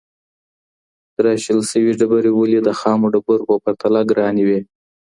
[1.15, 4.59] تراشل سوې ډبرې ولي د خامو ډبرو په پرتله ګرانې وې؟